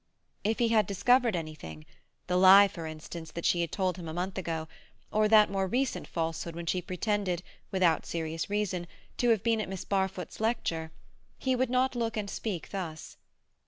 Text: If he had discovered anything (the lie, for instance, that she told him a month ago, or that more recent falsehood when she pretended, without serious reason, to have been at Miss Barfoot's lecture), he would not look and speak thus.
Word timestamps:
If 0.43 0.57
he 0.57 0.69
had 0.69 0.87
discovered 0.87 1.35
anything 1.35 1.85
(the 2.25 2.35
lie, 2.35 2.67
for 2.67 2.87
instance, 2.87 3.29
that 3.33 3.45
she 3.45 3.67
told 3.67 3.97
him 3.97 4.07
a 4.09 4.15
month 4.15 4.35
ago, 4.35 4.67
or 5.11 5.27
that 5.27 5.51
more 5.51 5.67
recent 5.67 6.07
falsehood 6.07 6.55
when 6.55 6.65
she 6.65 6.81
pretended, 6.81 7.43
without 7.69 8.07
serious 8.07 8.49
reason, 8.49 8.87
to 9.17 9.29
have 9.29 9.43
been 9.43 9.61
at 9.61 9.69
Miss 9.69 9.85
Barfoot's 9.85 10.39
lecture), 10.39 10.91
he 11.37 11.55
would 11.55 11.69
not 11.69 11.95
look 11.95 12.17
and 12.17 12.31
speak 12.31 12.69
thus. 12.71 13.17